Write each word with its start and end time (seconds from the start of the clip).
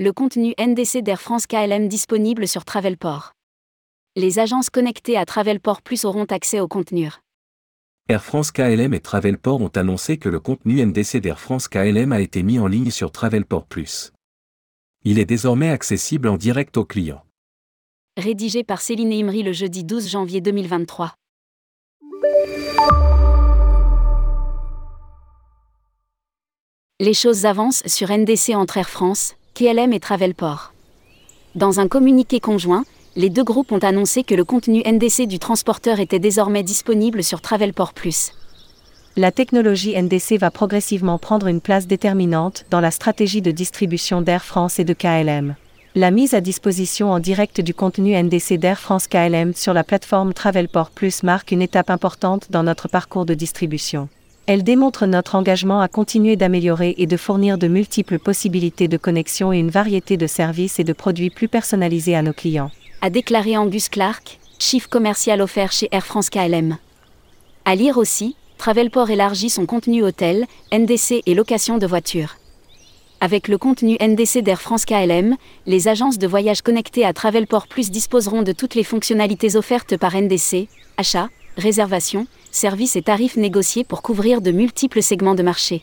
le 0.00 0.14
contenu 0.14 0.54
NDC 0.58 1.02
d'Air 1.02 1.20
France 1.20 1.46
KLM 1.46 1.86
disponible 1.86 2.48
sur 2.48 2.64
Travelport. 2.64 3.32
Les 4.16 4.38
agences 4.38 4.70
connectées 4.70 5.18
à 5.18 5.26
Travelport 5.26 5.82
Plus 5.82 6.06
auront 6.06 6.24
accès 6.24 6.58
au 6.58 6.68
contenu. 6.68 7.10
Air 8.08 8.24
France 8.24 8.50
KLM 8.50 8.94
et 8.94 9.00
Travelport 9.00 9.60
ont 9.60 9.68
annoncé 9.68 10.16
que 10.16 10.30
le 10.30 10.40
contenu 10.40 10.82
NDC 10.82 11.18
d'Air 11.18 11.38
France 11.38 11.68
KLM 11.68 12.12
a 12.12 12.20
été 12.20 12.42
mis 12.42 12.58
en 12.58 12.66
ligne 12.66 12.90
sur 12.90 13.12
Travelport 13.12 13.66
Plus. 13.66 14.12
Il 15.04 15.18
est 15.18 15.26
désormais 15.26 15.68
accessible 15.68 16.28
en 16.28 16.38
direct 16.38 16.78
aux 16.78 16.86
clients. 16.86 17.22
Rédigé 18.16 18.64
par 18.64 18.80
Céline 18.80 19.12
Imri 19.12 19.42
le 19.42 19.52
jeudi 19.52 19.84
12 19.84 20.08
janvier 20.08 20.40
2023. 20.40 21.14
Les 27.00 27.14
choses 27.14 27.44
avancent 27.44 27.82
sur 27.86 28.10
NDC 28.10 28.54
entre 28.54 28.78
Air 28.78 28.88
France, 28.88 29.34
KLM 29.60 29.92
et 29.92 30.00
Travelport. 30.00 30.72
Dans 31.54 31.80
un 31.80 31.86
communiqué 31.86 32.40
conjoint, 32.40 32.86
les 33.14 33.28
deux 33.28 33.44
groupes 33.44 33.72
ont 33.72 33.84
annoncé 33.84 34.24
que 34.24 34.34
le 34.34 34.42
contenu 34.42 34.82
NDC 34.86 35.26
du 35.26 35.38
transporteur 35.38 36.00
était 36.00 36.18
désormais 36.18 36.62
disponible 36.62 37.22
sur 37.22 37.42
Travelport 37.42 37.92
Plus. 37.92 38.32
La 39.18 39.32
technologie 39.32 40.00
NDC 40.00 40.38
va 40.38 40.50
progressivement 40.50 41.18
prendre 41.18 41.46
une 41.46 41.60
place 41.60 41.86
déterminante 41.86 42.64
dans 42.70 42.80
la 42.80 42.90
stratégie 42.90 43.42
de 43.42 43.50
distribution 43.50 44.22
d'Air 44.22 44.46
France 44.46 44.78
et 44.78 44.84
de 44.84 44.94
KLM. 44.94 45.56
La 45.94 46.10
mise 46.10 46.32
à 46.32 46.40
disposition 46.40 47.12
en 47.12 47.18
direct 47.18 47.60
du 47.60 47.74
contenu 47.74 48.16
NDC 48.16 48.54
d'Air 48.54 48.80
France 48.80 49.08
KLM 49.08 49.52
sur 49.52 49.74
la 49.74 49.84
plateforme 49.84 50.32
Travelport 50.32 50.90
Plus 50.90 51.22
marque 51.22 51.52
une 51.52 51.60
étape 51.60 51.90
importante 51.90 52.50
dans 52.50 52.62
notre 52.62 52.88
parcours 52.88 53.26
de 53.26 53.34
distribution. 53.34 54.08
Elle 54.52 54.64
démontre 54.64 55.06
notre 55.06 55.36
engagement 55.36 55.80
à 55.80 55.86
continuer 55.86 56.34
d'améliorer 56.34 56.96
et 56.98 57.06
de 57.06 57.16
fournir 57.16 57.56
de 57.56 57.68
multiples 57.68 58.18
possibilités 58.18 58.88
de 58.88 58.96
connexion 58.96 59.52
et 59.52 59.60
une 59.60 59.70
variété 59.70 60.16
de 60.16 60.26
services 60.26 60.80
et 60.80 60.82
de 60.82 60.92
produits 60.92 61.30
plus 61.30 61.46
personnalisés 61.46 62.16
à 62.16 62.22
nos 62.22 62.32
clients. 62.32 62.72
A 63.00 63.10
déclaré 63.10 63.56
Angus 63.56 63.88
Clark, 63.88 64.40
chief 64.58 64.88
commercial 64.88 65.40
offert 65.40 65.70
chez 65.70 65.86
Air 65.92 66.04
France 66.04 66.30
KLM. 66.30 66.78
À 67.64 67.76
lire 67.76 67.96
aussi, 67.96 68.34
Travelport 68.58 69.10
élargit 69.10 69.50
son 69.50 69.66
contenu 69.66 70.02
hôtel, 70.02 70.46
NDC 70.72 71.22
et 71.26 71.34
location 71.34 71.78
de 71.78 71.86
voitures. 71.86 72.34
Avec 73.20 73.46
le 73.46 73.56
contenu 73.56 73.98
NDC 74.02 74.42
d'Air 74.42 74.60
France 74.60 74.84
KLM, 74.84 75.36
les 75.66 75.86
agences 75.86 76.18
de 76.18 76.26
voyage 76.26 76.62
connectées 76.62 77.06
à 77.06 77.12
Travelport 77.12 77.68
Plus 77.68 77.92
disposeront 77.92 78.42
de 78.42 78.50
toutes 78.50 78.74
les 78.74 78.82
fonctionnalités 78.82 79.54
offertes 79.54 79.96
par 79.96 80.16
NDC, 80.16 80.66
achat, 80.96 81.28
réservation, 81.56 82.26
services 82.50 82.96
et 82.96 83.02
tarifs 83.02 83.36
négociés 83.36 83.84
pour 83.84 84.02
couvrir 84.02 84.40
de 84.40 84.50
multiples 84.50 85.02
segments 85.02 85.34
de 85.34 85.42
marché. 85.42 85.82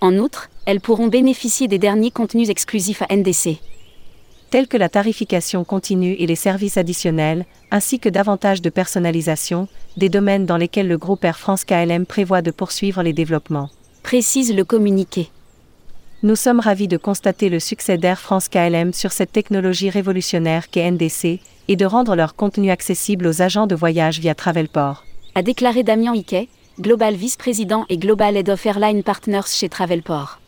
En 0.00 0.16
outre, 0.18 0.50
elles 0.66 0.80
pourront 0.80 1.08
bénéficier 1.08 1.68
des 1.68 1.78
derniers 1.78 2.10
contenus 2.10 2.48
exclusifs 2.48 3.02
à 3.02 3.14
NDC. 3.14 3.58
Tels 4.50 4.68
que 4.68 4.76
la 4.76 4.88
tarification 4.88 5.64
continue 5.64 6.12
et 6.18 6.26
les 6.26 6.36
services 6.36 6.76
additionnels, 6.76 7.46
ainsi 7.70 7.98
que 7.98 8.08
davantage 8.08 8.62
de 8.62 8.70
personnalisation, 8.70 9.68
des 9.96 10.08
domaines 10.08 10.46
dans 10.46 10.56
lesquels 10.56 10.88
le 10.88 10.98
groupe 10.98 11.24
Air 11.24 11.38
France 11.38 11.64
KLM 11.64 12.06
prévoit 12.06 12.42
de 12.42 12.50
poursuivre 12.50 13.02
les 13.02 13.12
développements. 13.12 13.70
Précise 14.02 14.54
le 14.54 14.64
communiqué. 14.64 15.30
Nous 16.26 16.34
sommes 16.34 16.58
ravis 16.58 16.88
de 16.88 16.96
constater 16.96 17.48
le 17.48 17.60
succès 17.60 17.98
d'Air 17.98 18.18
France 18.18 18.48
KLM 18.48 18.92
sur 18.92 19.12
cette 19.12 19.30
technologie 19.30 19.90
révolutionnaire 19.90 20.70
qu'est 20.70 20.90
NDC, 20.90 21.38
et 21.68 21.76
de 21.76 21.86
rendre 21.86 22.16
leur 22.16 22.34
contenu 22.34 22.72
accessible 22.72 23.28
aux 23.28 23.42
agents 23.42 23.68
de 23.68 23.76
voyage 23.76 24.18
via 24.18 24.34
Travelport 24.34 25.04
a 25.36 25.42
déclaré 25.42 25.84
Damien 25.84 26.16
Hickey, 26.16 26.48
Global 26.80 27.14
Vice-président 27.14 27.86
et 27.88 27.96
Global 27.96 28.36
Head 28.36 28.50
of 28.50 28.66
Airline 28.66 29.04
Partners 29.04 29.46
chez 29.46 29.68
Travelport. 29.68 30.40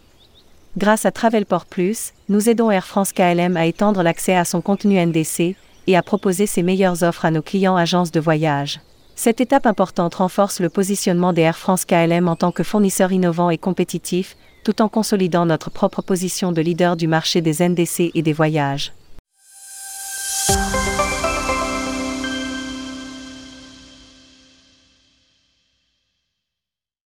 Grâce 0.76 1.06
à 1.06 1.12
Travelport 1.12 1.66
Plus, 1.66 2.12
nous 2.28 2.48
aidons 2.48 2.72
Air 2.72 2.84
France 2.84 3.12
KLM 3.12 3.56
à 3.56 3.66
étendre 3.66 4.02
l'accès 4.02 4.34
à 4.34 4.44
son 4.44 4.60
contenu 4.60 4.98
NDC 4.98 5.54
et 5.86 5.96
à 5.96 6.02
proposer 6.02 6.46
ses 6.46 6.64
meilleures 6.64 7.04
offres 7.04 7.24
à 7.24 7.30
nos 7.30 7.42
clients 7.42 7.76
agences 7.76 8.10
de 8.10 8.18
voyage. 8.18 8.80
Cette 9.20 9.40
étape 9.40 9.66
importante 9.66 10.14
renforce 10.14 10.60
le 10.60 10.68
positionnement 10.68 11.32
des 11.32 11.42
Air 11.42 11.58
France 11.58 11.84
KLM 11.84 12.28
en 12.28 12.36
tant 12.36 12.52
que 12.52 12.62
fournisseur 12.62 13.10
innovant 13.10 13.50
et 13.50 13.58
compétitif, 13.58 14.36
tout 14.62 14.80
en 14.80 14.88
consolidant 14.88 15.44
notre 15.44 15.70
propre 15.70 16.02
position 16.02 16.52
de 16.52 16.60
leader 16.60 16.96
du 16.96 17.08
marché 17.08 17.40
des 17.40 17.68
NDC 17.68 18.12
et 18.14 18.22
des 18.22 18.32
voyages. 18.32 18.92